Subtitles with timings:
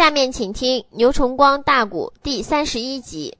[0.00, 3.36] 下面请听牛崇光大鼓第三十一集。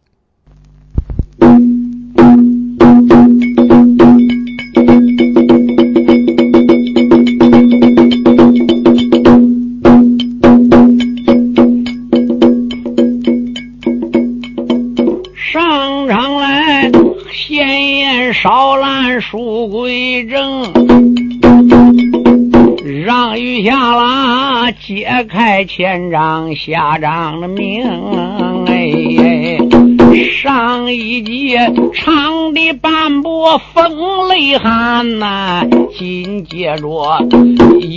[15.35, 16.93] 上场来，
[17.33, 20.71] 闲言少拦书归正，
[23.07, 24.10] 让余下啦
[25.29, 27.83] 开前章下章的命。
[28.67, 29.59] 哎，
[30.33, 31.57] 上一集
[31.95, 35.65] 唱的半波风雷寒呐，
[35.97, 36.89] 紧接着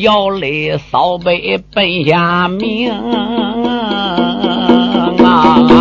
[0.02, 2.92] 摇泪扫北奔下命
[5.24, 5.73] 啊。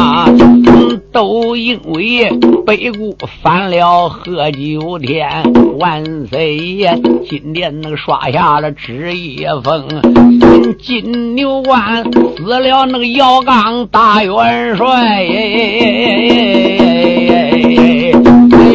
[1.12, 2.30] 都因为
[2.66, 5.28] 北固翻了喝酒天，
[5.78, 6.98] 万岁爷
[7.28, 9.86] 今天那个刷下了纸一封，
[10.80, 12.02] 金牛关
[12.36, 15.26] 死了那个姚刚大元帅，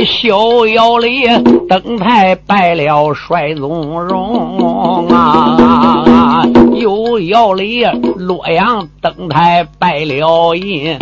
[0.06, 1.28] 逍遥里
[1.68, 6.46] 登台拜了帅宗荣啊，
[6.76, 7.84] 又要里
[8.16, 10.98] 洛阳登台拜了印。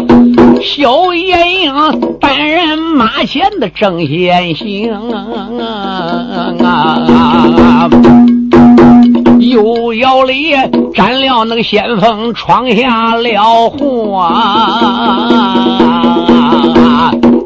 [0.61, 1.73] 小眼影
[2.19, 4.93] 担任马前的正先行
[6.63, 7.89] 啊，
[9.39, 10.55] 又要里
[10.93, 14.31] 斩了那个先锋，闯下了祸。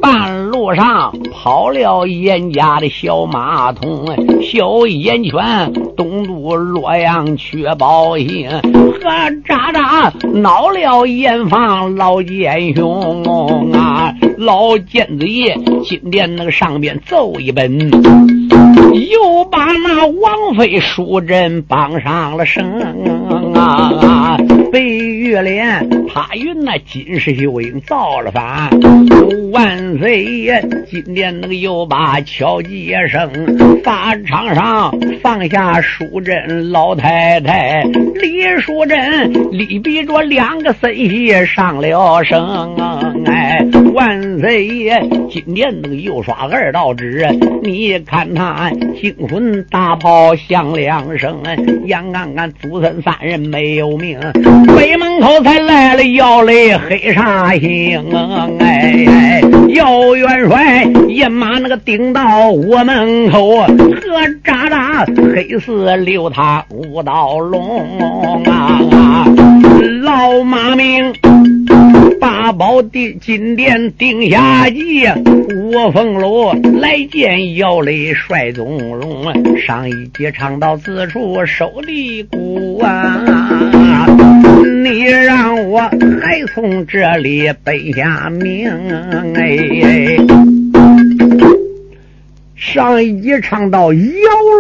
[0.02, 1.12] 半路上
[1.50, 4.06] 跑了严家的小马童，
[4.44, 14.14] 小严全东渡洛阳去报信，和渣渣恼了严防老奸雄啊！
[14.38, 15.28] 老奸贼
[15.84, 17.90] 今天那个上边奏一本，
[19.10, 22.80] 又把那王妃淑珍绑上了绳
[23.60, 24.38] 啊！
[24.72, 28.70] 白玉莲他与那金世秀英造了反，
[29.52, 34.94] 万岁爷今天那个又把敲击声，法场上
[35.24, 42.76] 放下淑贞老太太李淑贞，李逼着两个孙媳上了绳，
[43.26, 43.66] 哎，
[43.96, 47.28] 万岁爷今天那个又耍二道纸，
[47.64, 48.70] 你看他
[49.02, 51.42] 惊魂大炮响两声，
[51.86, 54.20] 杨安安祖孙三人没有命。
[54.76, 58.04] 北门口才来了姚雷黑煞星，
[58.60, 63.68] 哎，姚元帅一马那个顶到我门口，和
[64.44, 69.26] 渣渣黑似溜他五道龙啊，
[70.02, 71.14] 老马名。
[72.20, 75.08] 八宝的金殿定下计，
[75.54, 76.52] 五凤楼
[76.82, 79.24] 来见姚雷帅宗荣。
[79.58, 84.06] 上一节唱到此处收的鼓啊，
[84.84, 88.70] 你让我还从这里背下命
[89.36, 90.18] 哎。
[92.56, 94.02] 上一集唱到姚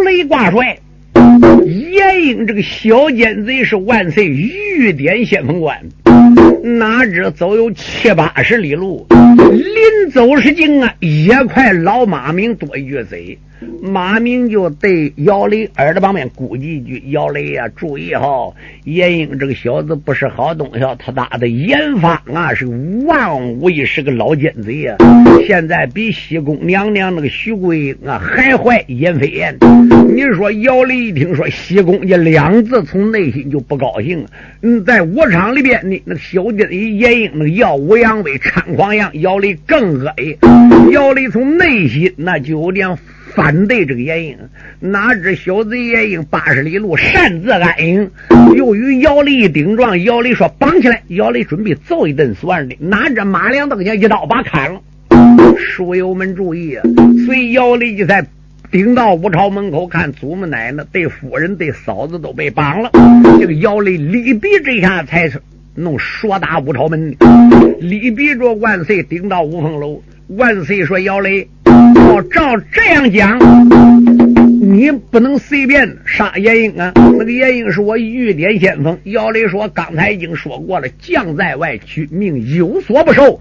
[0.05, 0.79] 雷挂帅，
[1.69, 5.77] 严英这个小奸贼是万岁御典先锋官。
[6.77, 9.07] 哪知走有七八十里路，
[9.51, 13.37] 临走时竟啊，也快老马名多一句贼。
[13.81, 18.53] 马明就对姚雷耳朵旁边咕叽一句：“姚雷呀，注意哈，
[18.85, 22.65] 严英这个小子不是好东西，他打的严方啊是
[23.05, 24.95] 万无一失个老奸贼呀！
[25.45, 29.57] 现在比西宫娘娘那个徐桂英啊还坏严飞燕。
[30.07, 34.25] 你说姚雷一听说西宫这两字，从内心就不高兴。
[34.61, 40.37] 嗯，在武场里边，你那个小奸贼严英那个耀武扬威、猖狂样，姚雷更恶心。
[40.91, 42.97] 姚雷从内心那就有点。”
[43.35, 44.37] 反对这个严英，
[44.79, 48.09] 哪知小贼严英八十里路擅自安营，
[48.55, 50.03] 又与姚雷一顶撞。
[50.03, 54.81] 姚雷说绑起来，姚雷准备揍一顿算的，拿着马良登前一刀把砍了。
[55.57, 56.83] 书友们注意啊，
[57.25, 58.25] 随姚雷就在
[58.71, 62.89] 顶到武朝门口看祖母奶奶对夫人对嫂子都被绑了。
[63.39, 65.39] 这个姚雷力比这下才是
[65.79, 67.15] 弄说打五朝门，
[67.79, 70.01] 力逼着万岁顶到五凤楼。
[70.27, 71.47] 万岁说姚雷。
[71.65, 73.39] 哦，照这样讲，
[74.71, 76.91] 你不能随便杀严英啊！
[76.93, 78.95] 那个严英是我御典先锋。
[79.05, 83.39] 姚雷说：“刚才已经说过了，将在外，君命有所不受。”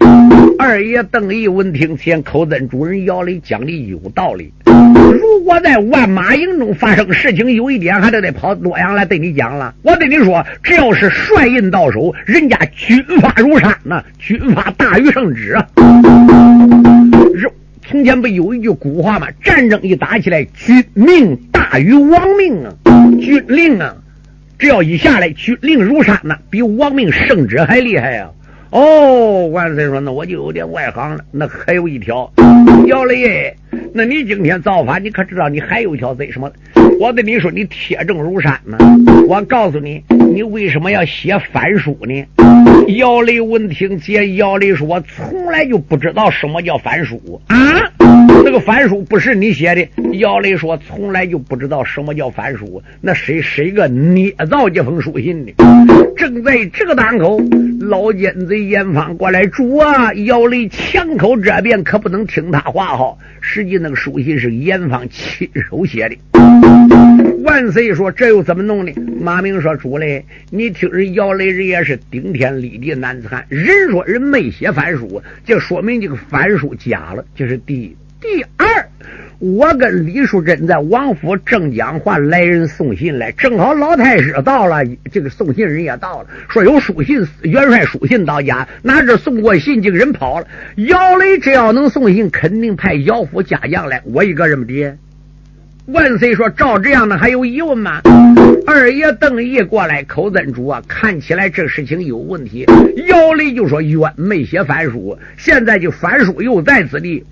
[0.59, 4.51] 二爷邓毅闻听，前口尊主人姚雷讲的有道理。
[4.65, 9.75] 如果在万马营中发生事情，有一点还得得跑洛阳来对你讲了。
[9.83, 15.69] 我对你说，只要是帅印到手，人家军法如山呐，军法大于圣旨啊。
[17.91, 19.29] 从前不有一句古话吗？
[19.43, 22.71] 战争一打起来，军命大于亡命啊！
[23.19, 23.97] 军令啊，
[24.59, 28.31] 只要一下来，军令如山呐，比亡命圣旨还厉害呀！
[28.71, 31.25] 哦，万岁说，那我就有点外行了。
[31.31, 32.31] 那还有一条，
[32.89, 33.57] 姚雷，
[33.95, 36.53] 那你今天造反，你可知道你还有一条罪什么？
[37.01, 38.77] 我跟你说，你铁证如山呢。
[39.27, 40.03] 我告诉你，
[40.35, 42.23] 你为什么要写反书呢？
[42.99, 47.78] 姚雷闻听，接姚雷说，我从来就不知道什么叫反书啊。
[48.59, 49.89] 个反书不是你写的，
[50.19, 55.53] 姚雷说从来就不知道什么叫反书，那谁谁个捏造这封书信的？
[56.17, 57.41] 正在这个当口，
[57.81, 60.13] 老奸贼严方过来主啊！
[60.15, 63.17] 姚雷枪口这边可不能听他话哈。
[63.41, 66.17] 实际那个书信是严方亲手写的。
[67.45, 68.93] 万岁说这又怎么弄呢？
[69.21, 77.97] 马明说主嘞，你听人姚雷人也是顶天立地男子汉，人说人没写反书，这说明这个反书假了，这是第一。
[78.21, 78.89] 第二，
[79.39, 90.49] 我跟李淑珍在王府正讲话，来人送信来，正好老太师到了，这个送信人也到了，说有书信，元帅书信到家，拿着送过信，这个人跑了。
[90.75, 94.97] 姚雷只要能送信，肯定派姚府家将来，我一个人不的。
[95.91, 98.03] 万岁说：“照这样的还有疑问吗？”
[98.67, 102.67] 二爷邓毅过来，口尊主啊，看起来这事情有问题。
[103.07, 107.25] 姚雷就说：“冤没写反书，现在就反书又在此地。”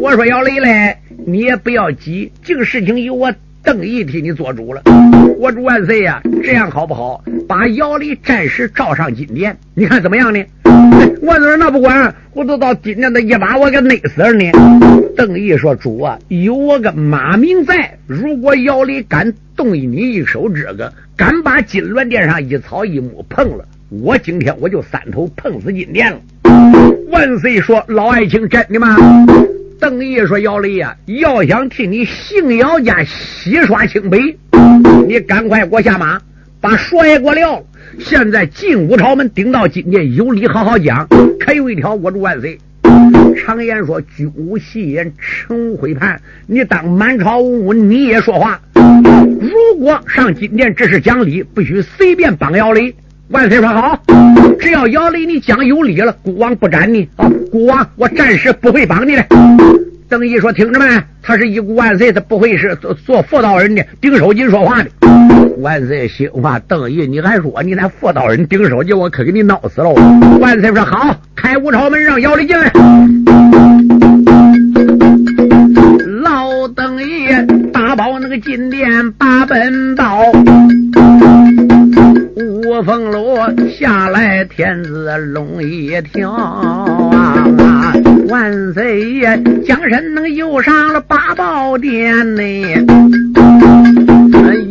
[0.00, 0.96] 我说：“姚雷嘞，
[1.26, 3.30] 你也不要急，这个事情由我
[3.62, 4.80] 邓毅替你做主了。
[5.36, 7.22] 我主万岁呀，这样好不好？
[7.46, 10.42] 把姚雷暂时召上金殿，你看怎么样呢？”
[11.22, 14.44] 万岁那不管，我都到今天的一把我给勒死了呢。
[15.16, 26.18] 邓毅说：“主啊，有我个马明在，如果姚雷敢动你一手，这个敢把金銮殿上一草一木碰了，我今天我就三头碰死金殿了。”
[27.10, 28.96] 万岁说：“老爱卿真的吗？”
[29.80, 34.18] 邓毅说：“姚雷呀，要想替你姓姚家洗刷清白，
[35.06, 36.20] 你赶快给我下马，
[36.60, 37.64] 把说也给我撂了。”
[37.98, 41.08] 现在进武朝门，顶到金殿，有理好好讲。
[41.40, 42.58] 可有一条，我主万岁。
[43.36, 46.20] 常言说，君无戏言，臣无悔判。
[46.46, 48.60] 你当满朝文武，你也说话。
[48.74, 52.94] 如果上金殿，这是讲理，不许随便帮姚雷。
[53.28, 54.02] 万岁说好，
[54.60, 57.30] 只要姚雷你讲有理了，孤王不斩你啊！
[57.50, 59.26] 孤王，我暂时不会帮你的。
[60.08, 60.86] 邓毅说：“听着没？
[61.22, 64.90] 他是一股万岁，他不会是做做妇道人的，顶手巾说话的。”
[65.60, 69.92] 万岁心话：“邓毅，你还说你那妇道人顶手巾，我可给你闹死了！”
[70.40, 72.72] 万岁说：“好，开武朝门，让姚雷进来。”
[76.22, 77.28] 老邓毅
[77.72, 80.20] 打包那个金殿八本道。
[82.36, 83.36] 五凤楼
[83.78, 87.44] 下来，天子龙一条啊！
[88.28, 92.42] 万岁爷江山能又上了八宝殿呢，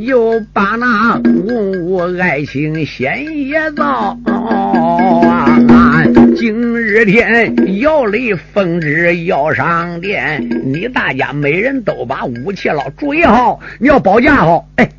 [0.06, 6.04] 又把那文物爱情先也造啊！
[6.36, 14.68] 今日天姚雷奉旨要上殿，你大家每人都把武器了，注意好，你要保驾好。
[14.75, 14.90] 哎，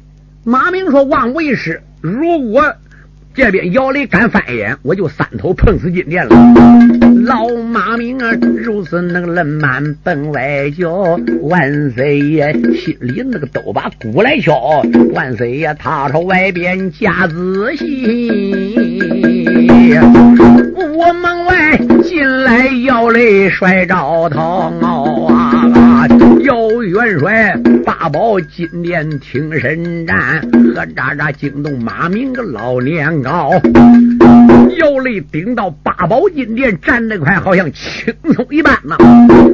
[0.44, 1.81] 马明说万无一失。
[2.00, 2.75] 如果
[3.38, 6.35] 这边姚雷敢翻眼，我就三头碰死金殿了。
[7.25, 14.82] 老马明啊，如此那个冷满奔外叫，万岁爷心里那个都把鼓来敲。
[15.14, 18.26] 万岁爷他朝外边加仔细，
[20.96, 25.47] 我门外进来姚雷摔着头啊！
[26.44, 33.50] 姚元帅八宝金殿听神战，和喳喳惊动马明个老年高。
[34.78, 38.96] 姚雷顶到八宝金殿站得快，好像轻松一般呐。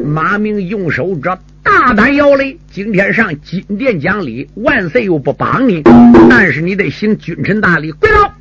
[0.05, 1.31] 马明用手指
[1.63, 5.83] 大胆姚雷，今天上金殿讲理，万岁又不帮你，
[6.29, 8.35] 但是你得行君臣大礼，跪倒。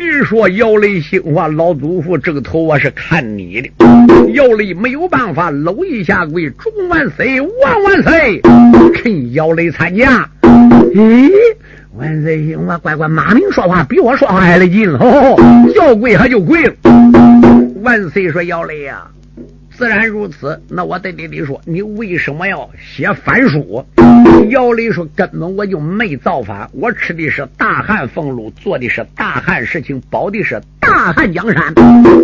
[0.00, 3.70] 你说姚雷心话，老祖父这个头我是看你的。
[4.32, 8.40] 姚雷没有办法，搂一下跪，祝万岁，万万岁，
[8.94, 10.26] 趁姚雷参加。
[10.94, 11.30] 咦？
[11.98, 12.78] 万岁行吧！
[12.78, 15.36] 乖乖，马明说话比我说话还来劲哦！
[15.76, 16.72] 要跪他就跪了。
[17.82, 19.02] 万岁说：“姚雷呀，
[19.80, 20.60] 自然如此。
[20.68, 23.82] 那我得得得说，你为什么要写反书？”
[24.50, 31.72] 姚雷说：“根本我就没造反，我吃的是大汉俸禄，做的是大汉事情，保的是大汉江山，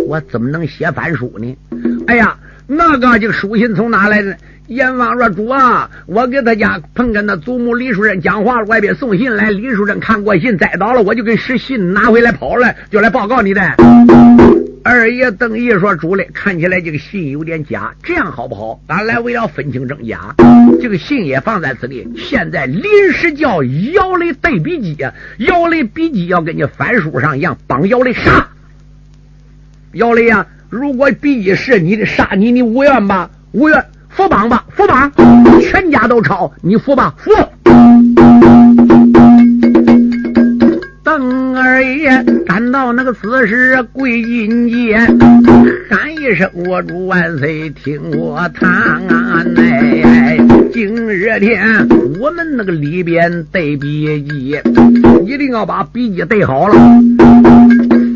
[0.05, 1.57] 我怎么能写反书呢？”
[2.05, 2.37] 哎呀，
[2.67, 4.37] 那个这个书信从哪来的？
[4.67, 9.49] 阎王说：“主啊，我给他家碰跟那祖母李淑珍讲话，外边送信来。
[9.49, 13.61] 李淑珍看过信，栽倒了，我就给使信拿回来跑了，就来报告你的。”
[14.83, 18.79] 二爷邓毅说：“主嘞，看起来这个信有点假，这样好不好？
[18.87, 20.35] 俺来为了分清真假，
[20.81, 22.07] 这个信也放在此地。
[22.15, 24.97] 现在临时叫姚雷带笔记，
[25.39, 28.47] 姚雷笔记要跟你翻书上一样，帮姚雷杀。
[29.93, 33.29] 姚雷呀，如果笔记是你的，杀你，你无怨吧？
[33.51, 35.11] 无怨，服绑吧，服绑，
[35.61, 37.31] 全家都抄，你服吧，服。”
[41.17, 44.99] 邓二爷赶到那个此时跪金阶，
[45.89, 49.01] 喊一声：“我主万岁，听我谈！
[49.55, 50.37] 哎，
[50.71, 51.87] 今日天
[52.21, 54.55] 我们那个里边对笔记，
[55.25, 56.75] 一定要把笔记对好了。”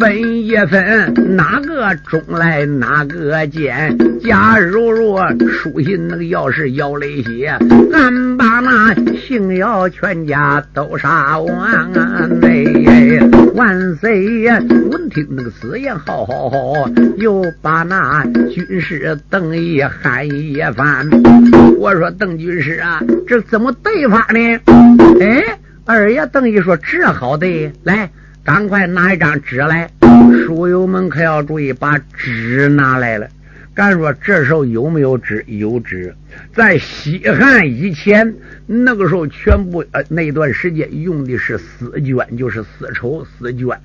[0.02, 3.96] 分一分，哪个中来哪个见？
[4.20, 7.56] 假如若书信那个要是姚雷写，
[7.94, 11.92] 俺把那姓姚全家都杀完。
[12.42, 13.20] 哎，
[13.54, 14.60] 万岁呀！
[14.90, 21.08] 闻听那个此言，好好好，又把那军师邓毅喊一番。
[21.78, 24.60] 我说邓军师啊，这怎么对法呢？
[25.22, 28.10] 哎，二爷邓毅说这好对，来。
[28.44, 29.88] 赶快拿一张纸来，
[30.46, 33.28] 书友们可要注意，把纸拿来了。
[33.74, 35.44] 敢说这时候有没有纸？
[35.48, 36.14] 有纸。
[36.54, 38.34] 在西汉以前，
[38.66, 43.78] 那个时候全部呃那段时间用的是丝绢，就是丝绸丝绢。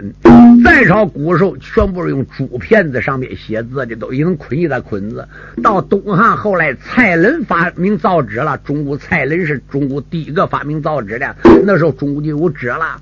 [0.64, 5.26] 再朝古时候，全部是用竹片子上面写字的，都已经捆一大捆子。
[5.62, 8.58] 到东汉后来，蔡伦发明造纸了。
[8.58, 13.00] 中国蔡伦是中国第一个发明造纸的，那时候中国就有纸了。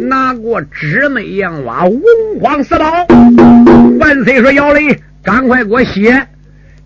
[0.00, 2.02] 拿过纸没杨娃，文
[2.40, 3.06] 皇四宝。
[3.98, 6.26] 万岁说：“要嘞，赶快给我写。”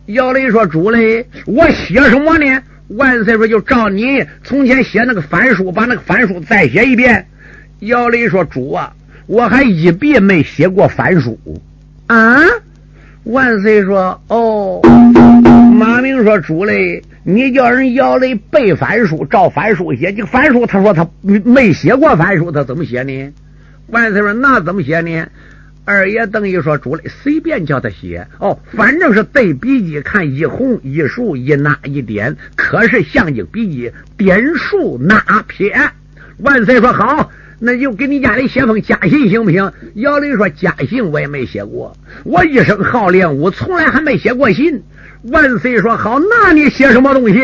[0.07, 2.62] 姚雷说：“主嘞，我写什么呢？”
[2.97, 7.26] 万岁说：“就照你从前写那个翻书，把那个翻书再写一遍。”
[7.81, 8.93] 姚雷说：“主啊，
[9.26, 11.38] 我还一笔没写过翻书。”
[12.09, 12.37] 啊！
[13.25, 14.81] 万岁说：“哦。”
[15.75, 20.12] 马明说：“主嘞，你叫人姚雷背翻书，照翻书写。
[20.12, 23.33] 这个翻书，他说他没写过翻书，他怎么写呢？”
[23.88, 25.26] 万岁说：“那怎么写呢？”
[25.87, 35.79] 二爷等于说：“主嘞，随便叫他写哦，反正是对笔记，看一红一竖一捺一点，可是象征笔记点竖捺撇。”
[36.41, 44.83] 万岁说：“好，那就给你家里写封家信行不行？”姚雷说：“家信我也没写过，我一生好练武，从来还没写过信。”
[45.31, 47.43] 万岁说：“好，那你写什么东西？”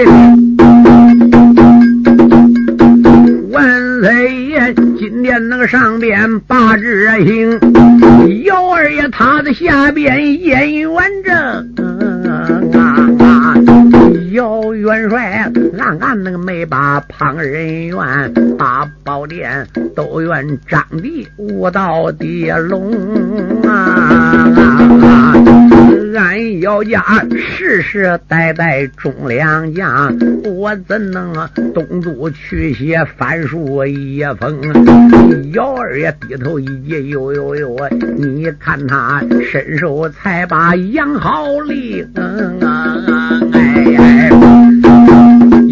[4.01, 7.61] 雷爷，今天那个上边八字星，
[8.45, 10.91] 姚二爷他的下边燕元
[11.23, 11.37] 正
[12.27, 12.49] 啊
[13.21, 13.55] 啊，
[14.33, 22.91] 姚元帅暗暗那个没把旁人怨，把宝殿都怨张帝无道的龙
[23.67, 25.20] 啊。
[26.15, 27.03] 俺姚家
[27.37, 34.61] 世世代代忠良将，我怎能啊东都去写翻书一封？
[35.53, 37.77] 姚二爷低头一接，呦呦呦！
[38.17, 42.07] 你看他伸手才把杨好令
[42.61, 43.41] 啊！
[43.53, 44.31] 哎，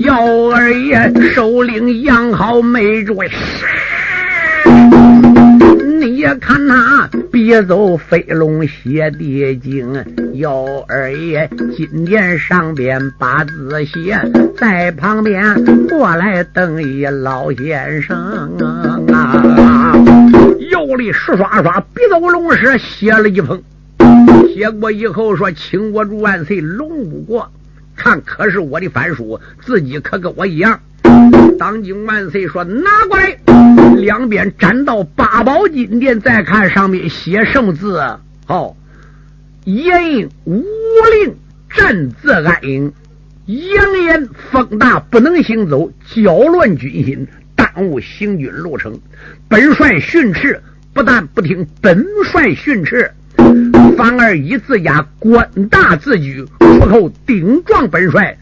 [0.05, 3.19] 姚二爷首领杨好没住。
[6.01, 14.17] 你看他别走飞龙写地经，幺二爷金殿上边八字写，
[14.57, 18.17] 在旁边过来等一老先生
[19.13, 19.97] 啊！
[20.71, 23.61] 姚力刷刷刷别走龙蛇写了一封，
[24.55, 27.51] 写过以后说：“请我主万岁，龙武国，
[27.97, 30.79] 看可是我的翻书，自己可跟我一样。”
[31.59, 33.39] 当今万岁说：“拿过来。”
[33.97, 38.01] 两边站到八宝金殿，再看上面写圣字。
[38.47, 38.77] 好，
[39.65, 40.63] 严印无
[41.13, 41.35] 令，
[41.69, 42.93] 战字安营。
[43.47, 49.01] 扬言风大不能行走，搅乱军心，耽误行军路程。
[49.49, 50.63] 本帅训斥，
[50.93, 53.11] 不但不听本帅训斥。
[53.99, 58.39] 反而以自家官大自居，出口顶撞本帅。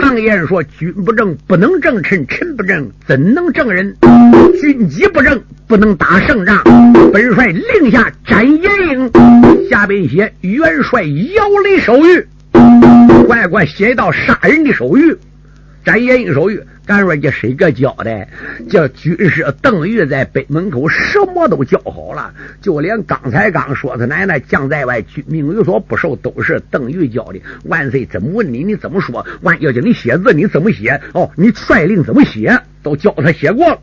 [0.00, 3.94] 常言说：“君不正不能正臣，臣不正怎能正人？
[4.60, 6.64] 军机不正不能打胜仗。”
[7.14, 12.24] 本帅令下斩严英，下边写元帅姚雷手谕，
[13.24, 15.16] 乖乖写一道杀人的手谕，
[15.84, 16.60] 斩严英手谕。
[16.88, 18.26] 敢说这谁个教的？
[18.70, 27.38] 叫军师邓玉在北门口什么都教好了，就连刚才刚说他奶奶将在外，军命有所不受，都是邓玉教的。
[27.64, 29.26] 万岁怎么问你，你怎么说？
[29.42, 30.98] 万要叫你写字，你怎么写？
[31.12, 33.78] 哦，你率领怎么写，都教他写过了。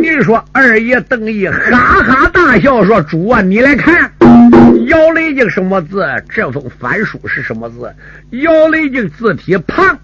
[0.00, 4.12] 你说二爷邓毅哈哈大笑说：“主啊，你来看。”
[4.86, 6.06] 姚雷经什么字？
[6.28, 7.92] 这封翻书是什么字？
[8.30, 9.98] 姚雷经字体胖，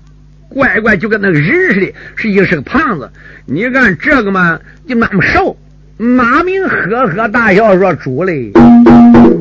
[0.50, 3.10] 乖乖就跟那个人似的，是一是个胖子。
[3.46, 5.56] 你看这个嘛，就那么瘦。
[5.96, 8.50] 马明呵呵大笑说：“主嘞，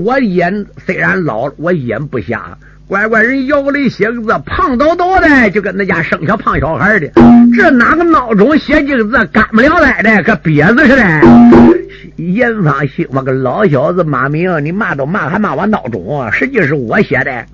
[0.03, 7.07] 我眼虽然老，我眼不瞎。”乖乖，人姚雷写个字胖叨叨的，就跟那家生小胖小孩的。
[7.55, 11.78] 这哪个孬种写几个字干不了来的，跟瘪子似的。
[12.15, 16.31] 严方兴，我个老小子马明，你骂都骂，还骂我孬种？
[16.31, 17.45] 实际是我写的。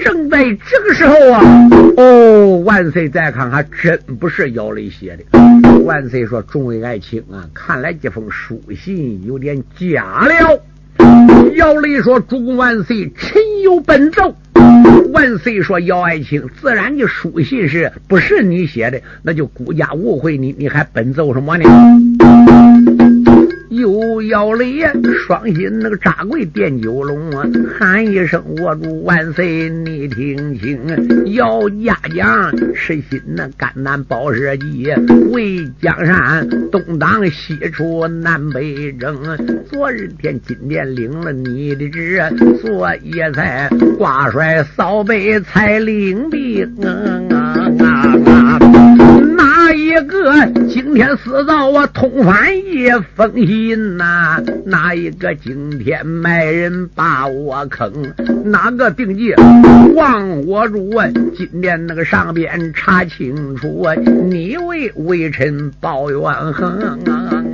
[0.00, 1.42] 正在这个时候啊，
[1.96, 3.08] 哦，万岁！
[3.08, 5.38] 再看，还真不是姚雷写的。
[5.84, 10.62] 万岁说：“众位爱卿啊，看来这封书信有点假了。”
[11.56, 14.34] 姚雷说：“主公万岁，臣有本奏。”
[15.12, 19.00] 万岁说：“姚爱卿，自然的书信是不是你写的？
[19.22, 21.64] 那就孤家误会你，你还奔奏什么呢？”
[23.70, 24.80] 又要雷
[25.26, 27.48] 双心那个扎跪奠九龙啊，
[27.78, 30.80] 喊一声我主万岁，你听清，
[31.34, 34.92] 姚家将实心那肝胆宝社稷，
[35.30, 39.16] 为江山东挡西出南北征。
[39.70, 42.20] 昨日天今天领了你的旨，
[42.60, 46.76] 所以才挂帅扫北才领兵
[47.30, 47.49] 啊！
[49.72, 54.42] 一个惊天四造我通翻一封信呐？
[54.64, 57.92] 哪一个惊天卖人把我坑？
[58.44, 59.34] 哪个定计
[59.94, 60.90] 望我主？
[61.36, 67.00] 今天那个上边查清楚啊，你为微臣报怨恨。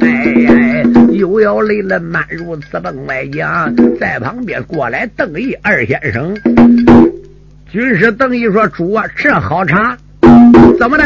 [0.00, 6.36] 哎，又要累了满如此崩外将，在旁边过来邓毅二先生。
[7.70, 9.96] 军师邓毅说：“主啊，这好查，
[10.78, 11.04] 怎么的？”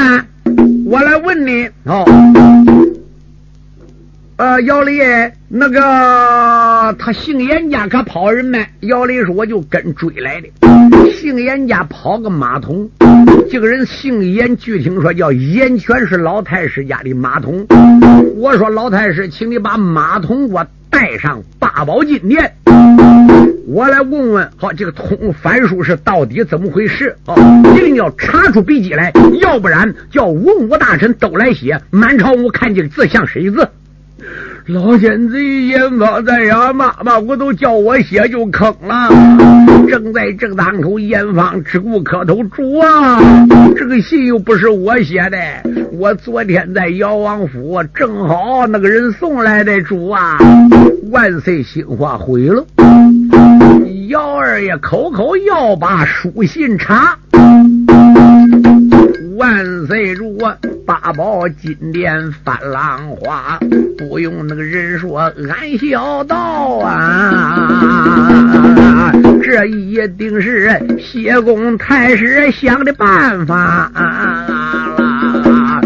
[0.91, 2.05] 我来问你哦，
[4.39, 5.81] 呃，姚雷，那个
[6.99, 8.67] 他姓严家可跑人没？
[8.81, 10.49] 姚雷说我就跟追来的。
[11.13, 12.91] 姓严家跑个马桶，
[13.49, 17.65] 这个人姓严，据听说叫严全，是老太师家的马桶。
[18.35, 22.53] 我说老太师，请你把马桶给我带上八宝金殿。
[23.67, 27.17] 我来问问，好，这个通翻书是到底怎么回事？
[27.27, 27.37] 哦，
[27.77, 33.69] 一定要查出笔迹来，要不然叫文武大臣都来写，满朝文看这个字像谁字？
[34.73, 39.09] 老奸贼严方在呀，妈妈，我都叫我写就坑了。
[39.89, 43.19] 正在正当口，严方只顾磕头主啊，
[43.77, 45.37] 这个信又不是我写的，
[45.93, 50.39] 我昨天在姚王府，正好那个人送来的主啊。
[51.11, 52.65] 万岁，心话毁了。
[54.09, 57.19] 姚二爷口口要把书信查。
[59.37, 60.39] 万岁主，
[60.91, 63.61] 八宝金殿翻浪花，
[63.97, 67.63] 不用那个人说，俺小道啊，
[69.41, 73.57] 这一定是谢公太师想的办法
[73.95, 75.81] 啊。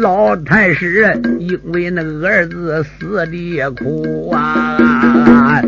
[0.00, 5.62] 老太师因为那个儿子死的苦啊，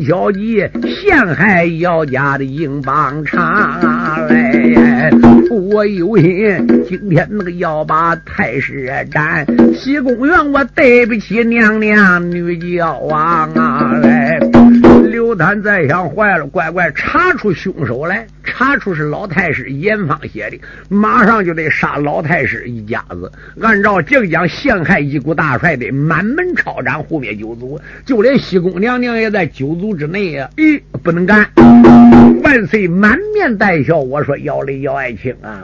[0.00, 5.10] 丁小姐陷害姚家的英邦长嘞，
[5.50, 14.49] 我有心今天那个要把太师斩，西宫院我对不起娘娘女娇王啊嘞。
[15.30, 23.30] 刘丹再想坏了，乖乖查出凶手来，查出是老太师严方写的，马上就得杀老太师一家子。
[23.60, 30.50] 按照靖江陷害一股大帅的满门抄斩，护灭九族，就连西宫娘娘也在九族之内呀！
[30.56, 31.48] 咦，不能干！
[32.42, 35.62] 万岁满面带笑，我说姚雷姚爱卿啊，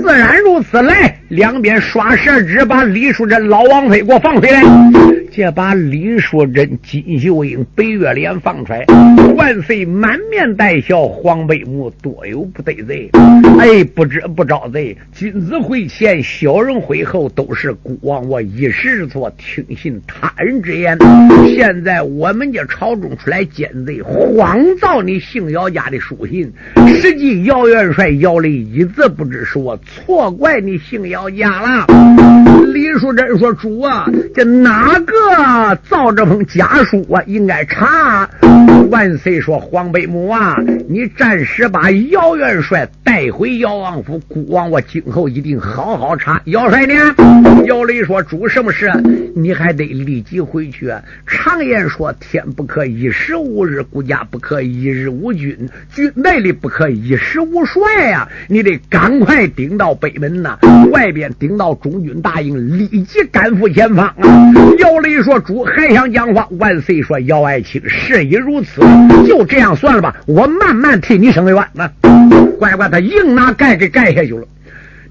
[0.00, 0.80] 自然如此。
[0.80, 4.62] 来，两边刷舌纸，把李淑珍老王妃给我放回来。
[5.32, 8.84] 这把李淑珍、金秀英、白月莲放出来。
[9.36, 13.10] 万岁满面带笑，黄背母多有不得罪。
[13.58, 20.96] 哎，不知不招贼，君子会前，小人会后，都是孤王我一时错，听信他人之言。
[21.48, 26.52] 现在我们家朝中出来奸贼，谎造你姓姚家的书信，
[27.00, 31.86] 实际姚元帅姚雷一字不知，是我错怪你姓姚家了。
[32.72, 37.20] 李淑珍说：“主啊，这哪个造这封家书啊？
[37.26, 38.28] 应该查。”
[38.90, 40.56] 万岁说：“黄北母啊，
[40.88, 46.42] 你暂时把姚元帅带回姚王府，孤王我今后一定好好查。
[46.46, 47.14] 姚帅呢？
[47.66, 48.90] 姚雷说：“主什么事？
[49.36, 50.92] 你还得立即回去。
[51.24, 55.56] 常言说，天不可一时无日，国家不可一日无君，
[55.94, 58.28] 军内里不可一时无帅呀！
[58.48, 60.58] 你得赶快顶到北门呐，
[60.90, 68.79] 外边顶到中军大营，立即赶赴前方啊！”姚雷说：“主还想讲话？”万岁说：“姚爱卿，事已如此，
[69.26, 71.64] 就这样算了吧，我慢慢替你伸冤。
[71.72, 71.90] 那
[72.58, 74.44] 乖乖，他硬拿盖给盖下去了。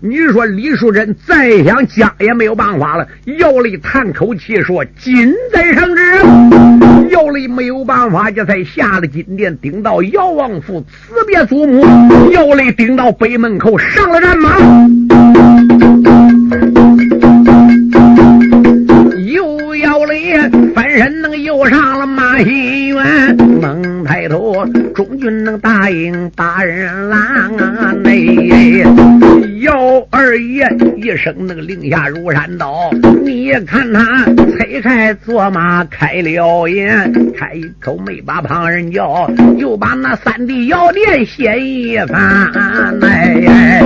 [0.01, 3.05] 你说李淑珍再想讲也没有办法了。
[3.39, 6.01] 姚力叹口气说：“金在上之。”
[7.11, 11.85] 姚力没有办法，这才下了金殿，顶到姚王府辞别祖母。
[12.31, 14.57] 姚力顶到北门口，上了战马。
[19.25, 20.33] 又姚雷
[20.73, 22.68] 翻身那个又上了马戏，
[25.19, 28.83] 军那个大营大人拉啊，内
[29.59, 30.65] 姚二爷
[30.97, 32.91] 一声那个令下如山倒，
[33.23, 42.99] 你看他推开坐马开了眼，开口没把旁人叫，又把那三弟姚殿写一番。
[43.01, 43.81] 哎，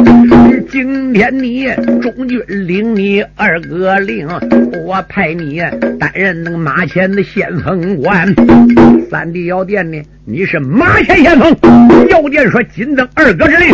[0.70, 1.68] 今天你
[2.02, 4.28] 中军领你二哥令，
[4.86, 5.60] 我派你
[6.00, 8.34] 担任那个马前的先锋官。
[9.10, 10.00] 三弟姚殿呢？
[10.26, 11.56] 你是马前先锋。
[12.10, 13.74] 姚殿说：“谨遵二哥之令。”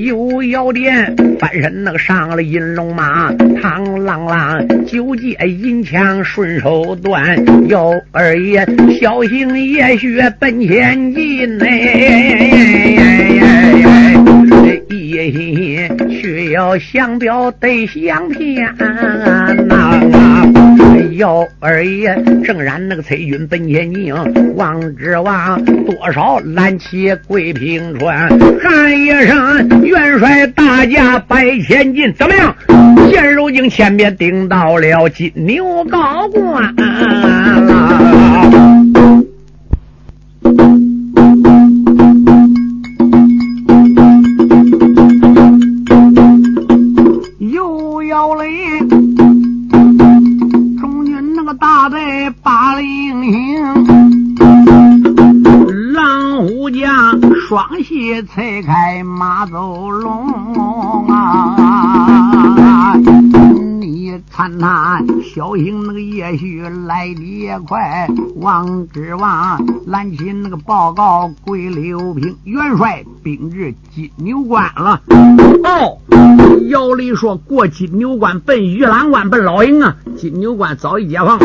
[0.00, 7.36] 有姚殿翻身那个上了银龙马，唐啷啷九节银枪顺手断。
[7.68, 8.66] 幺二爷
[8.98, 11.66] 小心也许奔前进呐。
[15.10, 18.72] 一心需要降表得降天
[19.66, 19.98] 呐！
[21.16, 24.14] 姚二爷正然那个催军奔前进，
[24.54, 28.28] 王之王多少拦起桂平川，
[28.62, 32.54] 喊一声元帅大驾拜前进，怎么样？
[33.10, 36.74] 现如今前面顶到了金牛高官。
[57.50, 62.94] 双膝踩开马走龙啊！
[63.80, 65.02] 你看他
[65.34, 75.00] 小心那个叶旭来的也快，王之王拦起那个报告归刘平元帅兵至金牛关了。
[75.64, 75.98] 哦。
[76.68, 79.96] 姚雷说：“过金牛关，奔玉兰关，奔老营啊！
[80.16, 81.36] 金牛关早已解放。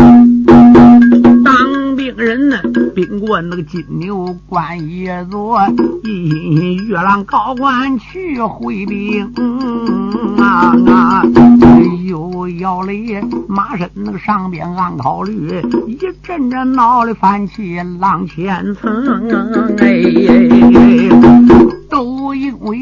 [1.44, 1.85] 当
[2.16, 2.58] 人呢，
[2.96, 5.60] 兵过那个金牛关一座，
[6.04, 9.26] 一心心玉兰高官去回兵
[10.38, 11.24] 啊啊！
[12.06, 19.28] 有姚雷马身那个上边暗考虑，一阵阵闹的翻起浪千层
[19.80, 20.02] 哎。”
[21.85, 21.85] 都
[22.34, 22.78] 因为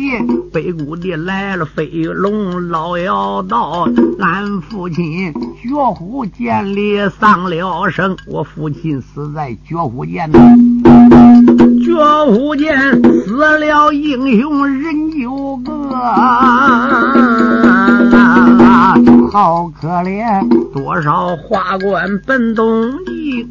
[0.52, 3.88] 北谷地来了飞龙老妖道，
[4.20, 10.40] 俺父亲绝虎剑里丧了生，我父亲死在绝虎剑呐，
[11.84, 11.94] 绝
[12.26, 12.78] 虎剑
[13.26, 15.74] 死了英雄人九个，
[19.32, 23.50] 好可怜，多少花冠奔东京。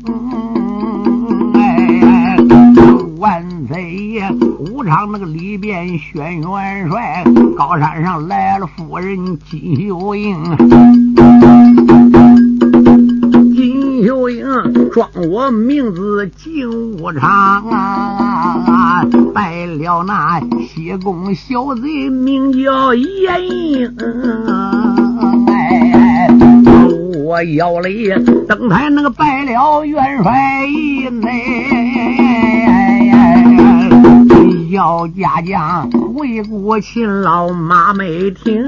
[3.23, 7.23] 万岁爷，武昌那个里边选元帅，
[7.57, 10.43] 高山上来了夫人金秀英。
[13.55, 14.45] 金秀英
[14.91, 23.97] 装我名字金武昌啊，拜了那西宫小贼名叫严英。
[25.47, 26.29] 哎，
[27.25, 27.89] 我要了
[28.49, 31.82] 登台那个拜了元帅一内。
[34.73, 38.67] 要家将为国勤劳马没停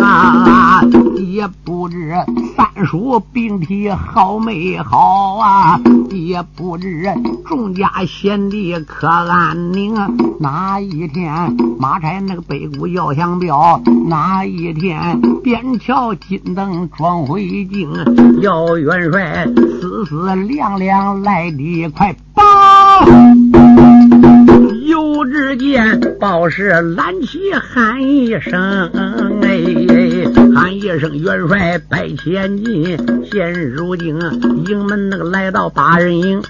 [0.00, 0.82] 啊，
[1.16, 2.12] 也不知
[2.56, 7.08] 三叔病体好没好啊，也不知
[7.46, 9.94] 众家贤弟可安宁。
[10.40, 11.32] 哪一天
[11.78, 17.88] 马差那个北谷要降表，哪一天边桥金灯装回京，
[18.42, 19.46] 姚元帅
[19.80, 22.42] 思思亮亮来的快报。
[24.90, 28.90] 就只见报时蓝旗喊一声，
[29.40, 29.62] 哎，
[30.52, 32.98] 喊一声元帅拜千金。
[33.30, 34.18] 现如今
[34.66, 36.42] 营门那个来到八人营，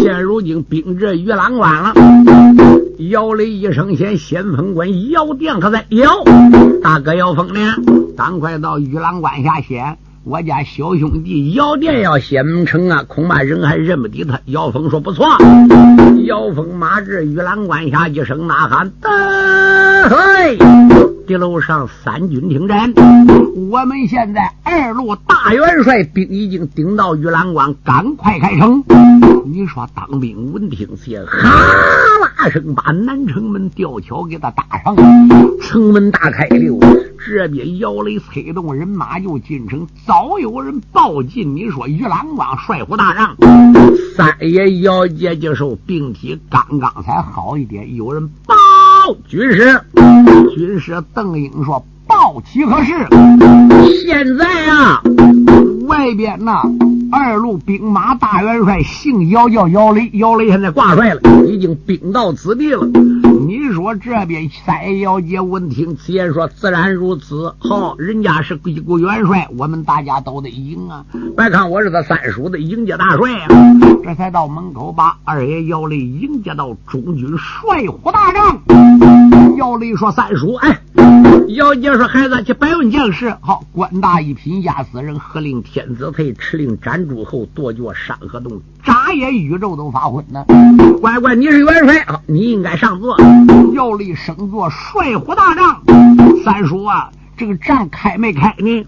[0.00, 1.92] 现如今兵至玉郎关了。
[3.10, 5.84] 姚了一声，先先锋官姚殿可在？
[5.90, 6.24] 姚
[6.82, 7.74] 大哥姚峰呢？
[8.16, 9.98] 赶快到玉郎关下先。
[10.24, 14.40] 我家小兄弟姚殿要先城啊，恐怕人还认不得他。
[14.46, 15.26] 姚峰说不错。
[16.24, 19.08] 姚峰马至玉兰关下，一声呐喊：“得
[20.08, 20.56] 嘿！”
[21.28, 22.92] 地楼上三军听战。
[23.70, 28.82] 我们现在二路大元帅兵已经顶到玉兰关，赶快开城。
[29.44, 31.48] 你说当兵闻听此，哈
[32.22, 34.96] 啦声把南城门吊桥给他搭上，
[35.60, 36.78] 城门大开溜。
[37.26, 41.56] 这边姚雷催动人马就进城，早有人报进。
[41.56, 43.34] 你说玉兰关帅虎大帐，
[44.14, 47.96] 三爷姚杰接受病体刚刚才好一点。
[47.96, 48.54] 有人报
[49.26, 49.80] 军师，
[50.54, 52.92] 军师邓英说报齐何事？
[54.04, 55.02] 现在啊，
[55.86, 56.62] 外边呐，
[57.10, 62.86] 二路兵马大元帅姓姚叫姚雷，姚雷现在挂帅了，已经兵到此地了。
[63.84, 67.54] 我这边三姚杰闻听此言，说自然如此。
[67.58, 71.04] 好，人家是一股元帅，我们大家都得赢啊！
[71.36, 73.48] 别看我是他三叔的迎接大帅啊，
[74.02, 78.58] 这才到门口把二爷姚雷迎接到中军帅府大帐。
[79.58, 80.80] 姚雷说：“三叔，哎。”
[81.48, 83.36] 姚杰说：“孩子，去百问将士。
[83.42, 85.18] 好，官大一品，压死人。
[85.18, 90.44] 喝令天子退，敕令斩诸侯，跺脚山河动，眨眼宇宙都发昏呢。
[91.00, 93.16] 乖乖，你是元帅，好，你应该上座。
[93.74, 95.82] 要立升座，帅府大将。
[96.44, 98.86] 三叔啊。”这个仗开没开呢？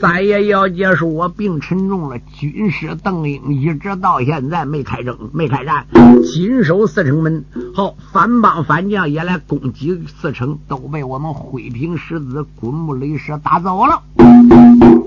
[0.00, 2.18] 三爷要结束，我病沉重了。
[2.18, 5.86] 军师邓英一直到现在没开征，没开战，
[6.22, 7.44] 紧守四城门。
[7.74, 14.02] 好，反帮反将也来攻击四城，都被我们灰平石子、滚木雷石打走了。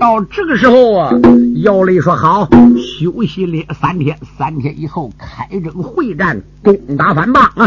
[0.00, 1.10] 到这个时候啊，
[1.56, 7.66] 姚雷说好，休息两三天，三天以后开征会战，攻打反帮啊！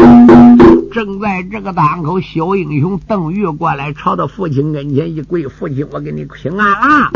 [0.92, 7.10] 正在这个当口，小英雄邓玉过来，朝他父亲跟前一跪：“父亲，我给你请安啊。”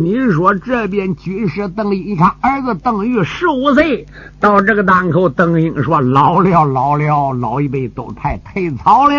[0.00, 4.06] 你说这边军师邓英一看，儿子邓玉十五岁，
[4.40, 9.14] 到这个当口，邓英说：“老了，老了，老一辈都太退草了。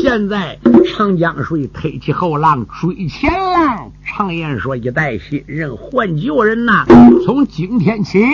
[0.00, 6.86] 现在长江水推起后浪追前浪。”常言说：“一代新人换旧人呐。”
[7.26, 8.24] 从今天起，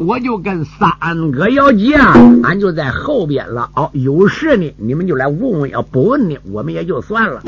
[0.00, 0.90] 我就跟三
[1.32, 1.66] 哥要
[1.98, 3.68] 啊，俺就在后边了。
[3.74, 7.42] 哦，有事呢，你们就来问问；要不问呢，我们也就算了，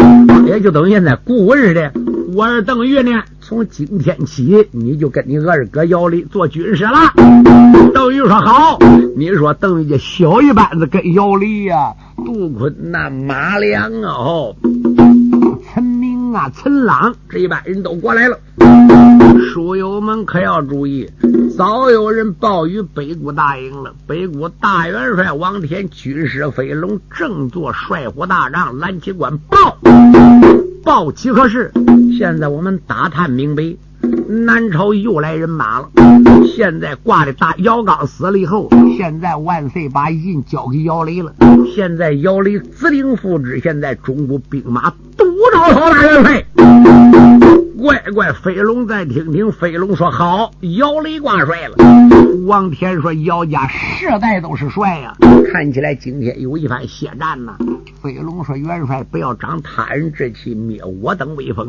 [0.46, 1.92] 也就等于现在顾问似的。
[2.34, 7.12] 我是邓玉呢，从今天起，你就跟你二哥姚立做军师了。
[7.94, 8.78] 邓玉说：“好。”
[9.16, 14.56] 你说邓玉小一班子跟姚立呀，杜坤那，马良啊，哦。
[16.36, 18.38] 啊，陈朗这一班人都过来了，
[19.40, 21.08] 书友们可要注意，
[21.56, 23.94] 早有人报与北谷大营了。
[24.06, 29.78] 北谷大元帅王天军师飞龙正坐帅虎大帐，蓝旗官报
[30.84, 31.72] 报齐何事？
[32.18, 33.74] 现在我们打探明白，
[34.28, 35.88] 南朝又来人马了。
[36.54, 41.32] 现在挂的大姚刚死了以后，现在万岁把印交给姚雷了。
[41.74, 44.92] 现在姚雷指令复制，现在中国兵马。
[45.16, 46.46] 多少曹大元帅，
[47.78, 49.52] 乖乖，飞龙再听听。
[49.52, 51.76] 飞龙说好，姚雷挂帅了。
[52.46, 55.14] 王天说姚家世代都是帅呀，
[55.52, 57.58] 看起来今天有一番血战呐。
[58.02, 61.68] 飞龙说元帅不要长他人志气，灭我等威风。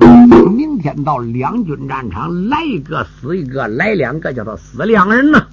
[0.56, 5.46] 明天到两军战场，来一个死一个，来两个叫做死两人呐。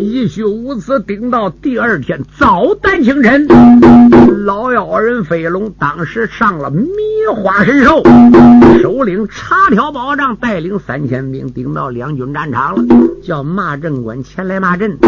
[0.00, 3.46] 一宿无此，顶到第二天早旦清晨，
[4.44, 6.88] 老妖人飞龙当时上了迷
[7.34, 8.02] 花神兽，
[8.82, 12.84] 首领查条宝杖，带领三千兵顶到两军战场了，
[13.22, 14.98] 叫马正官前来骂阵。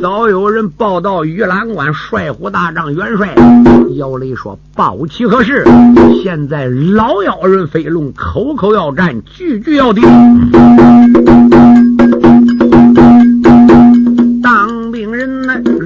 [0.00, 3.34] 早有人报到玉兰关帅府大帐元帅
[3.96, 5.64] 姚雷说：“报齐何事？
[6.22, 10.04] 现在老妖人飞龙口口要战，句句要顶
[15.62, 15.76] 顶。”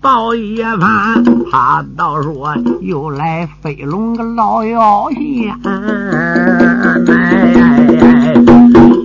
[0.00, 5.52] 报一番，他倒说又来飞龙个老妖仙。
[7.08, 8.34] 哎，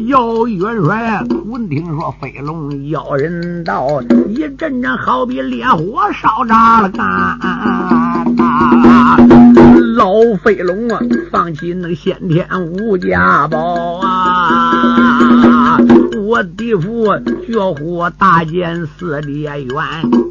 [0.07, 7.05] 姚元帅闻听说飞龙妖人到，一阵阵好比烈火烧炸了肝。
[9.95, 10.11] 老
[10.43, 10.99] 飞龙啊，
[11.31, 15.54] 放弃那先天无价宝啊！
[16.25, 17.05] 我地府
[17.45, 19.67] 绝户大剑四爹冤。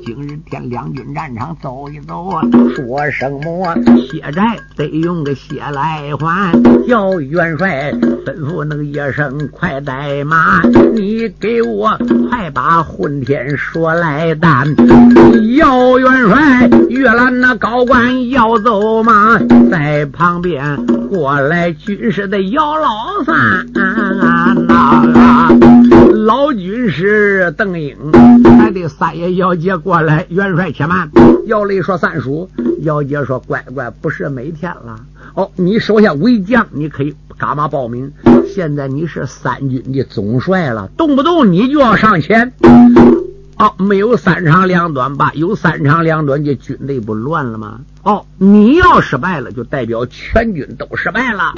[0.05, 2.29] 今日天两军战场走一走，
[2.75, 3.73] 说什么
[4.09, 6.53] 血债得用个血来还。
[6.89, 7.93] 叫元帅
[8.27, 10.63] 吩咐那个叶生快带马，
[10.95, 11.97] 你给我
[12.29, 14.75] 快把混天说来担。
[15.57, 19.39] 姚元帅越兰那高官要走马，
[19.71, 24.55] 在旁边过来军师的姚老三呐，
[26.25, 27.95] 老军师邓英，
[28.59, 30.25] 还得三爷姚杰过来。
[30.31, 31.11] 元帅且慢，
[31.45, 32.49] 姚雷说三叔，
[32.81, 34.99] 姚杰说乖乖，不是每天了。
[35.35, 38.11] 哦，你手下为将，你可以干嘛报名？
[38.47, 42.55] 现在你是三军的总帅了，动不动你就要上前。
[43.57, 45.31] 哦，没有三长两短吧？
[45.35, 47.81] 有三长两短，这军队不乱了吗？
[48.03, 51.53] 哦，你要失败了，就代表全军都失败了。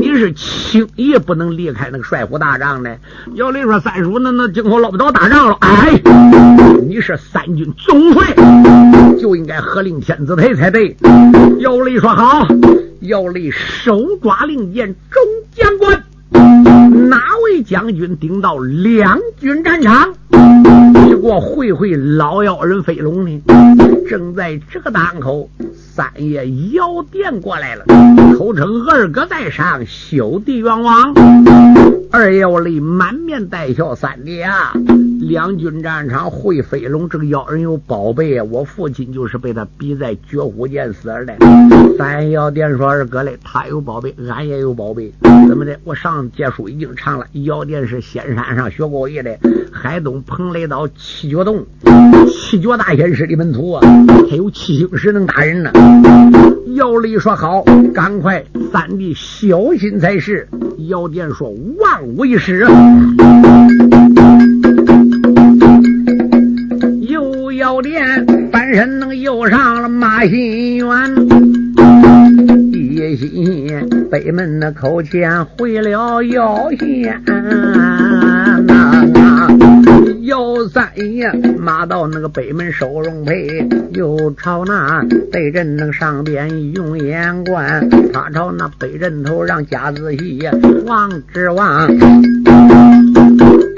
[0.00, 2.96] 你是轻易不能离开那个帅府大帐的。
[3.34, 6.00] 姚雷说：“三叔，那那今后捞不着打仗了。”哎，
[6.88, 8.34] 你是三军总帅，
[9.18, 10.96] 就应该喝令天子台才对。
[11.58, 12.46] 姚雷说：“好。”
[13.00, 15.22] 姚雷手抓令箭，中
[15.54, 16.04] 将官。
[16.30, 20.14] 哪位将军顶到两军战场？
[21.06, 23.42] 给我会会老妖人飞龙呢？
[24.08, 27.84] 正在这个档口，三爷姚殿过来了，
[28.38, 31.14] 口称二哥在上，小弟冤枉。
[32.12, 34.72] 二姚雷满面带笑，三弟啊，
[35.30, 38.42] 两军战场会飞龙，这个妖人有宝贝！
[38.42, 41.36] 我父亲就是被他逼在绝虎涧死的。
[41.96, 45.12] 三妖殿说：“二哥嘞，他有宝贝，俺也有宝贝，
[45.46, 45.78] 怎么的？
[45.84, 49.38] 我上借书已经唱了，妖殿是仙山上学过艺的，
[49.70, 51.64] 海东蓬莱岛七绝洞，
[52.28, 53.86] 七绝大仙师的门徒啊，
[54.28, 55.70] 他有七星石能打人呢。”
[56.74, 57.62] 姚雷说：“好，
[57.94, 60.48] 赶快，三弟小心才是。”
[60.88, 62.66] 姚殿说：“万无一失。”
[67.80, 70.86] 又姚殿翻身能又上了马心园，
[72.72, 77.22] 一心北门那口前回了姚县。
[80.24, 90.38] 姚三爷马到那个北门收容配，又朝那北镇那上边用眼观，他朝那北镇头让贾子细
[90.86, 91.88] 望之望。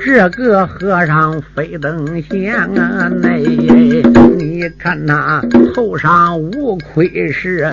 [0.04, 3.38] 这个和尚飞登香啊，哎
[4.36, 5.40] 你看他
[5.74, 7.70] 头上无盔是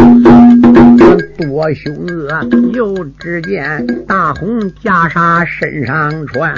[1.37, 6.53] 多凶恶，又只见大红袈裟身上穿。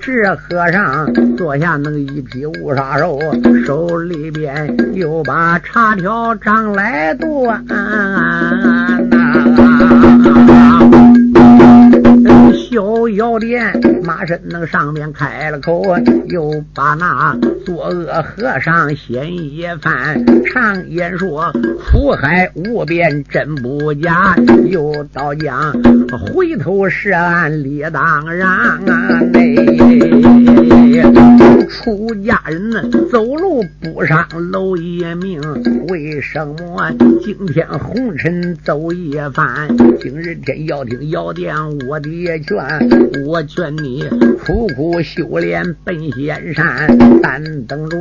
[0.00, 3.18] 这和尚坐下那一匹乌纱肉，
[3.64, 7.64] 手里边又把茶条张来端。
[12.74, 24.34] 逍遥殿马身那上面开了口，又把那作恶和尚先一番，常言说苦海无边真不假，
[24.66, 25.72] 又到讲
[26.34, 28.80] 回头是岸理当然啊！
[31.68, 35.40] 出家人走路不上楼一命，
[35.88, 36.90] 为什么
[37.22, 39.68] 今天红尘走一番？
[40.00, 41.54] 今日天要听要点
[41.86, 42.10] 我的
[42.40, 42.63] 劝。
[43.26, 44.04] 我劝你
[44.44, 47.98] 苦苦修炼奔仙山，但等着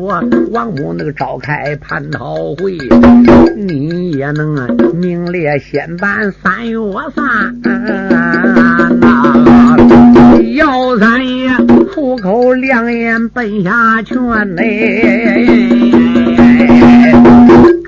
[0.52, 2.78] 王母那个召开蟠桃会，
[3.56, 6.78] 你也能名列仙班三月
[7.16, 7.56] 三。
[10.56, 11.50] 姚三爷
[11.94, 16.23] 苦口良言奔下劝嘞，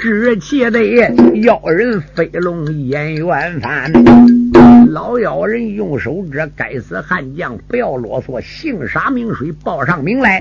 [0.05, 0.85] 只气得
[1.41, 3.91] 妖人飞龙眼圆翻。
[4.91, 10.39] 老妖人用手指，该死汉将，不要啰嗦，姓啥名谁，报上名来。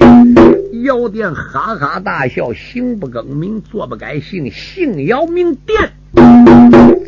[0.82, 5.90] 姚殿哈哈大笑，行不更名，坐不改姓，姓姚名殿。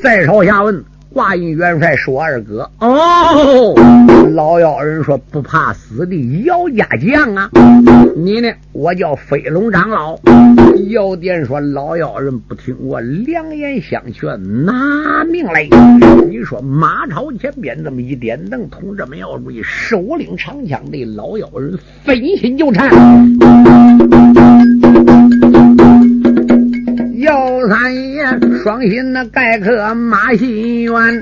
[0.03, 0.83] 再朝下问。
[1.16, 3.74] 华阴元帅说：“二哥，哦，
[4.35, 7.50] 老妖人说不怕死的姚家将啊！
[8.14, 8.52] 你呢？
[8.72, 10.18] 我叫飞龙长老。
[10.90, 15.66] 姚殿说：老妖人不听我两言相劝，拿命来！
[16.29, 22.90] 你说马超前边这么一点灯，同志们要注意，手领长枪的老妖人分心就颤。”
[28.66, 31.20] 双心那盖克马心远，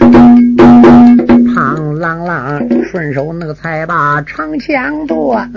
[1.54, 5.52] 胖郎郎顺手那个才把长枪断。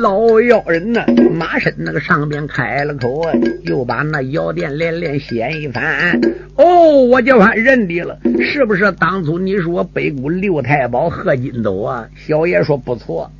[0.00, 3.30] 老妖人呢，马身那个上边开了口，
[3.64, 6.18] 又把那药店连连掀一番。
[6.56, 12.08] 哦，我就还认得了，是不是当初你说北谷六太保贺金斗啊？
[12.16, 13.30] 小爷说不错，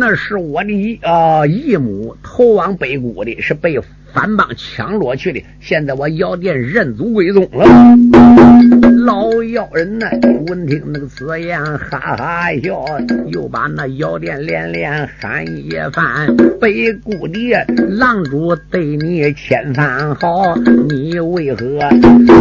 [0.00, 3.80] 那是我的啊义母投往北谷的，是被。
[4.14, 8.93] 反帮抢夺去的，现在我药店认祖归宗了。
[9.04, 10.06] 老妖人呢，
[10.46, 12.86] 闻听那个此言，哈哈笑，
[13.26, 16.34] 又把那药店连连喊一番。
[16.58, 17.52] 北谷的
[17.90, 20.56] 狼主对你千番好，
[20.88, 21.78] 你为何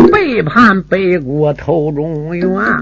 [0.09, 2.81] 背叛北谷头中原啊？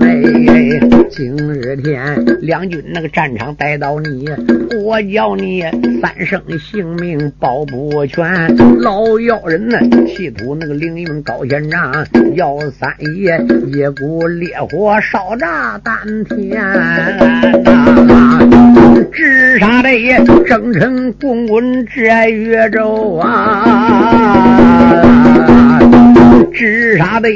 [0.00, 4.26] 哎，今日天两军那个战场逮到你，
[4.82, 5.60] 我叫你
[6.00, 8.56] 三生性命保不全。
[8.78, 16.62] 老妖人呢，企图那个凌云高仙长，要三一爷一股烈火烧炸丹田，
[19.12, 19.90] 直杀的
[20.46, 23.64] 征尘滚滚这月州啊！
[26.52, 27.28] 直杀的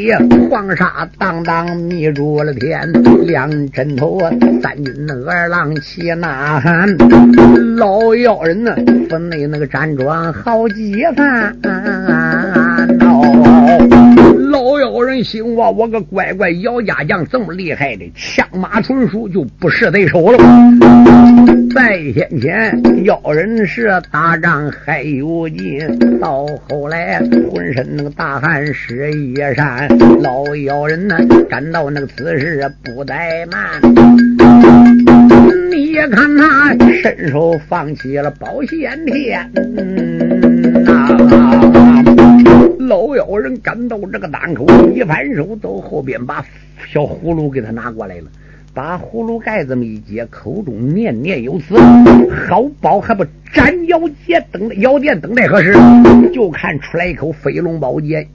[0.48, 2.92] 黄沙荡荡迷住了天，
[3.26, 4.30] 两针头啊
[4.62, 4.94] 三军
[5.28, 6.96] 二郎齐呐喊，
[7.76, 8.74] 老妖人呢
[9.08, 11.56] 分内那个辗转好几番。
[14.72, 20.38] 老妖人心话，我个乖乖姚家将这么厉害的，枪马纯熟就不是对手了。
[21.74, 25.78] 在先前妖人是打仗还有劲，
[26.18, 27.20] 到后来
[27.50, 29.86] 浑身那个大汗湿衣衫，
[30.22, 31.18] 老妖人呢
[31.50, 33.78] 感到那个此事不怠慢。
[35.70, 39.50] 你也看他伸手放起了保险天。
[42.92, 46.44] 老妖人赶到这个档口，一反手到后边把
[46.86, 48.24] 小葫芦给他拿过来了，
[48.74, 51.74] 把葫芦盖这么一揭，口中念念有词
[52.46, 55.72] ：“好宝还不斩妖剑，等妖殿等待何时？”
[56.34, 58.28] 就看出来一口飞龙宝剑，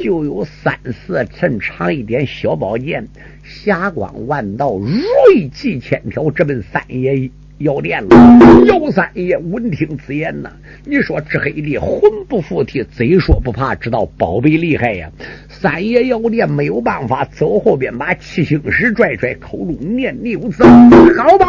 [0.00, 3.08] 就有三四寸长一点小宝剑，
[3.42, 7.28] 霞光万道，锐气千条，直奔三爷。
[7.60, 8.16] 药店了，
[8.64, 10.50] 姚三爷闻听此言呐，
[10.86, 15.10] 你说这黑的魂不附体，贼说不怕，知道宝贝厉害呀。
[15.48, 20.64] 三爷药店没有办法，走后边把七星石拽拽，口中念念有词
[21.18, 21.46] ：“好宝，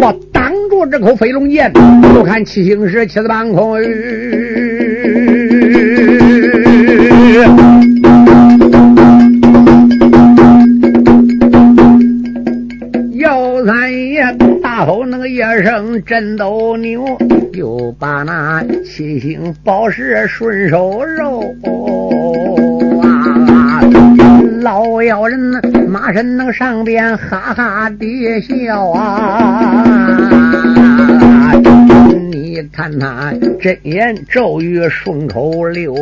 [0.00, 1.70] 我挡住这口飞龙剑。”
[2.14, 3.78] 就看七星石七子半空。
[14.84, 17.04] 头那个一声震斗牛，
[17.52, 21.40] 又把那七星宝石顺手揉
[23.00, 23.80] 啊！
[24.60, 25.38] 老妖人
[25.88, 29.84] 马身那上边哈哈的笑啊！
[32.30, 35.94] 你看他真言咒语顺口溜。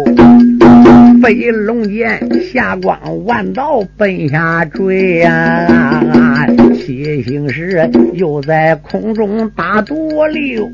[1.22, 6.46] 飞龙剑，霞光万道奔下坠呀！
[6.90, 10.68] 七星石又在空中打独流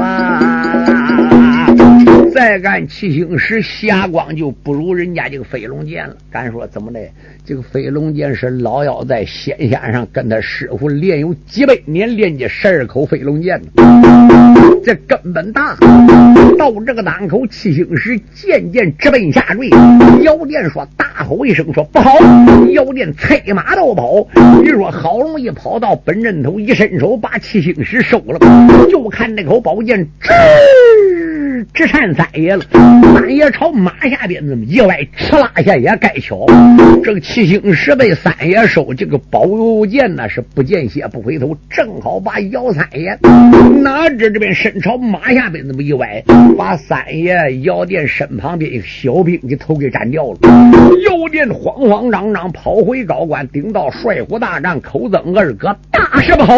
[0.00, 0.99] 啊！
[2.40, 6.16] 再干七星石，霞光就不如人家这个飞龙剑了。
[6.30, 6.98] 敢说怎么的？
[7.44, 13.60] 这个飞龙剑是老妖在仙仙上跟他师傅练有几百年，练的十二口飞龙剑
[14.82, 15.76] 这根本大。
[16.58, 19.68] 到这个档口，七星石渐渐直奔下坠。
[20.22, 22.10] 妖殿说：“大吼一声，说不好！”
[22.72, 24.26] 妖殿催马倒跑。
[24.62, 28.38] 你说好容易跑到本阵头，一伸手把七星石收了。
[28.90, 31.29] 就看那口宝剑，吱
[31.60, 32.64] 直直缠三爷了。
[33.14, 36.46] 三爷朝马下边这么一歪，哧啦下也该巧。
[37.02, 39.44] 这个七星石被三爷收，这个宝
[39.86, 43.18] 剑呢是不见血不回头，正好把姚三爷
[43.82, 46.22] 拿着这边身朝马下边这么一歪，
[46.56, 50.38] 把三爷姚殿身旁边一个小兵的头给斩掉了。
[50.42, 56.56] 姚殿慌慌张张跑回高官，顶到帅虎大帐，口增二哥大事不好！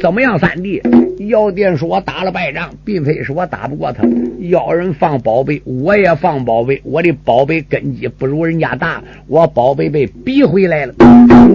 [0.00, 0.82] 怎么样，三弟？
[1.28, 4.02] 姚殿说：“我打了败仗，并非是我打不过他。
[4.48, 6.80] 要人放宝贝，我也放宝贝。
[6.84, 10.94] 我的宝贝根基不如人家大，我宝贝被逼回来了。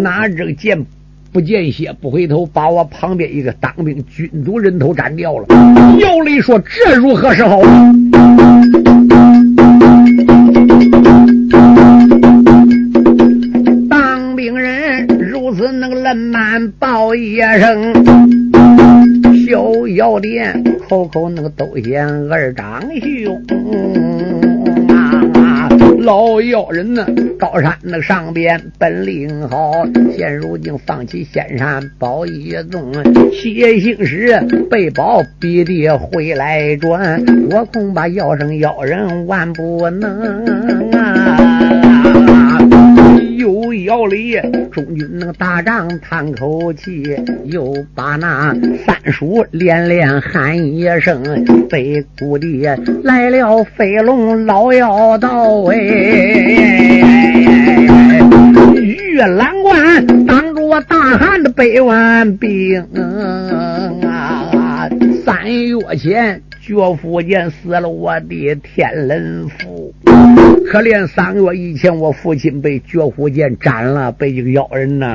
[0.02, 0.86] 拿着剑
[1.34, 5.46] 不见血不回头，把我旁边一个当兵军主人头斩掉了。”
[6.00, 7.62] 姚雷说：“这如何是好？”
[13.90, 17.94] 当兵人如此那个冷满报一声。
[19.46, 23.42] 小药店口口那个都嫌二长兄
[25.36, 25.68] 啊，
[26.00, 27.06] 老妖人呢，
[27.40, 29.72] 高山那上边本领好，
[30.16, 32.94] 现如今放弃仙山宝一宗，
[33.32, 42.25] 写信时被保必定回来转，我恐怕要生妖人万不能啊！
[43.36, 44.40] 又要里
[44.72, 47.04] 中军那个大将叹口气，
[47.46, 48.54] 又把那
[48.86, 51.24] 三叔连连喊一声
[51.70, 52.66] ：“飞谷地
[53.04, 55.76] 来了飞龙老妖道哎！”
[58.76, 62.82] 玉兰关挡住我大汉的百万兵
[64.04, 64.90] 啊！
[65.26, 66.42] 三月前。
[66.68, 69.75] 岳父见死了我的天伦父，
[70.72, 75.14] 可怜三个月以前我父亲被绝户剑斩了，被这个妖人呐。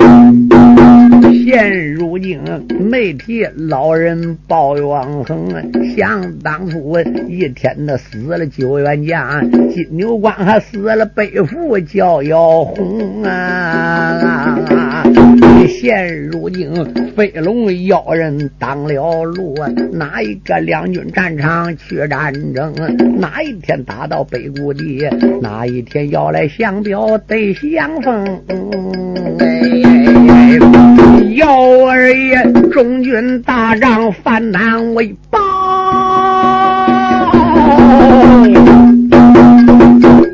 [1.44, 2.40] 现如今
[2.78, 6.98] 没提老人报冤恨，想当初
[7.28, 14.58] 一天的死了九员将，金牛关还死了背负叫妖红啊！
[15.68, 16.72] 现如今
[17.16, 19.54] 飞龙妖人当了路，
[19.92, 21.30] 哪一个两军战？
[21.38, 22.74] 场去战争，
[23.18, 25.08] 哪一天打到北谷地，
[25.40, 28.42] 哪一天要来相表得相逢。
[31.36, 35.38] 幺儿爷，中军大帐犯难为报，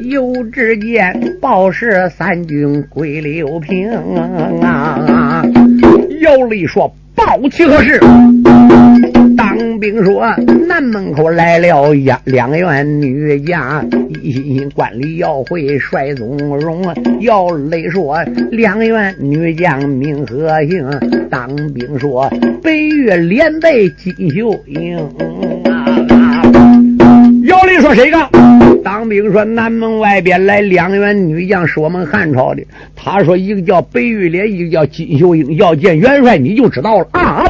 [0.09, 3.91] 又只见报是三军归刘平
[4.63, 5.45] 啊！
[6.21, 6.95] 姚立说。
[7.17, 7.99] 报其何事？
[9.39, 10.27] 当兵说
[10.69, 13.89] 南门口来了两两员女将，
[14.23, 16.85] 一心管理要会帅宗荣。
[17.21, 20.87] 姚雷说两员女将名何姓？
[21.31, 22.31] 当兵说
[22.63, 24.99] 北岳连队金秀英。
[27.77, 28.27] 你说谁告？
[28.83, 32.63] 当兵说南门外边来两员女将，是我们汉朝的。
[32.95, 35.57] 他说一个叫白玉莲，一个叫金秀英。
[35.57, 37.45] 要见元帅，你就知道了啊！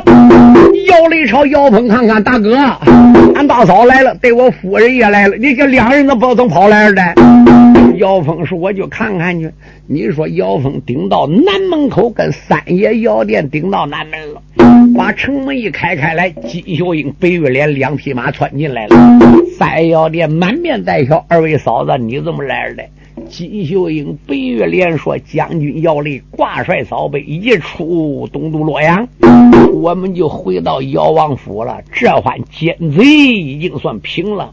[1.18, 2.54] 你朝姚鹏看看，大哥，
[3.34, 7.02] 俺大嫂来了，对我夫人也来了，你这两人怎么怎跑来了的？
[7.96, 9.50] 姚峰说：“我就看看去。”
[9.88, 14.42] 你说姚峰顶到南门口，跟三爷姚店顶到南门了，
[14.94, 18.96] 把城门一开开来，金秀英、白玉莲两匹马窜进来了。
[19.58, 22.84] 三爷姚店满面带笑：“二位嫂子，你怎么来了？”
[23.28, 29.06] 金秀英、白月莲说：“将军要立挂帅扫北，一出东都洛阳，
[29.72, 31.78] 我们就回到姚王府了。
[31.92, 34.50] 这番奸贼已经算平了。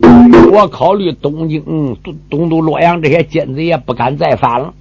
[0.51, 1.63] 我考虑东京、
[2.03, 4.73] 东东都洛阳这些奸贼也不敢再犯了。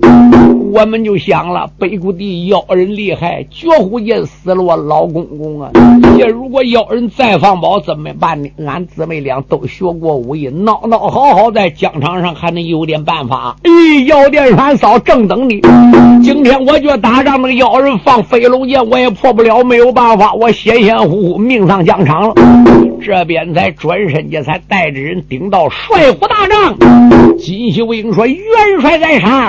[0.72, 5.70] 我们就想了，北谷地妖人厉害，绝户剑死了我老公公啊！
[6.18, 8.48] 这如果妖人再放宝怎么办呢？
[8.66, 13.70] 俺姊妹俩都学过武艺，闹闹好好在疆场上还能有点办法。”哎
[14.06, 15.60] 药店三嫂正等你。
[16.22, 22.34] 今天我就打仗那个妖人放飞龙剑，我也破不了，没有办法，我险险乎乎命上疆场了。
[23.04, 26.78] 这边才转身间，才带着人顶到帅府大帐。
[27.36, 28.38] 金秀英说：“元
[28.80, 29.48] 帅在上。”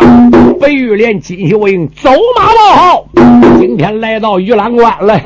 [0.59, 3.05] 白玉莲、金秀英走马报号。
[3.59, 5.19] 今天来到玉兰关了。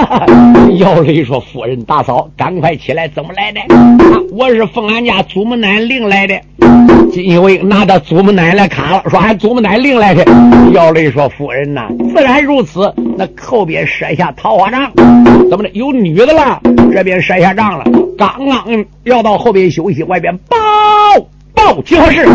[0.76, 3.60] 姚雷说：“夫人大嫂，赶快起来，怎么来的？
[3.60, 6.38] 啊我是奉俺家祖母奶令来的。”
[7.12, 10.24] 金秀英拿着祖母奶来卡了，说：“俺祖母奶令来的。”
[10.74, 12.92] 姚雷说：“夫人呐，自然如此。
[13.16, 14.92] 那后边设下桃花帐，
[15.48, 15.70] 怎么的？
[15.72, 16.60] 有女的了？
[16.92, 17.84] 这边设下。”仗了，
[18.18, 20.56] 刚刚要到后边休息，外边报
[21.54, 22.26] 报几何事？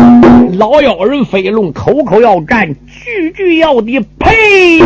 [0.58, 4.80] 老妖人飞龙口口要战，句句要敌，呸！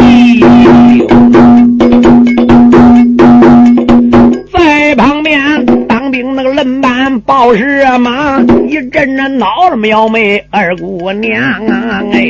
[4.52, 6.04] 在旁边当。
[6.14, 12.04] 兵那个人板报是马，一阵阵恼了苗妹二姑娘啊！
[12.12, 12.22] 哎，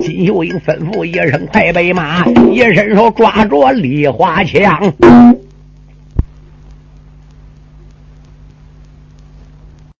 [0.00, 4.92] 金秀英吩咐一声快备马，一伸手抓着梨花枪，